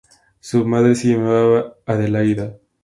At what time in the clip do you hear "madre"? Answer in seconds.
0.65-0.95